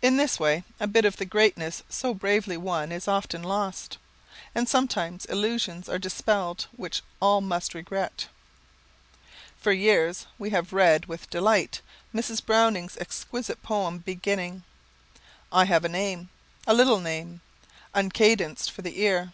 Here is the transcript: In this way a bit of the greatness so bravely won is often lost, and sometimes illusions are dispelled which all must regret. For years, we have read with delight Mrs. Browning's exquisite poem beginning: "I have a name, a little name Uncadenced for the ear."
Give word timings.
In 0.00 0.16
this 0.16 0.38
way 0.38 0.62
a 0.78 0.86
bit 0.86 1.04
of 1.04 1.16
the 1.16 1.24
greatness 1.24 1.82
so 1.88 2.14
bravely 2.14 2.56
won 2.56 2.92
is 2.92 3.08
often 3.08 3.42
lost, 3.42 3.98
and 4.54 4.68
sometimes 4.68 5.24
illusions 5.24 5.88
are 5.88 5.98
dispelled 5.98 6.68
which 6.76 7.02
all 7.20 7.40
must 7.40 7.74
regret. 7.74 8.28
For 9.60 9.72
years, 9.72 10.26
we 10.38 10.50
have 10.50 10.72
read 10.72 11.06
with 11.06 11.28
delight 11.30 11.80
Mrs. 12.14 12.46
Browning's 12.46 12.96
exquisite 12.96 13.60
poem 13.60 13.98
beginning: 13.98 14.62
"I 15.50 15.64
have 15.64 15.84
a 15.84 15.88
name, 15.88 16.28
a 16.64 16.72
little 16.72 17.00
name 17.00 17.40
Uncadenced 17.92 18.70
for 18.70 18.82
the 18.82 19.00
ear." 19.00 19.32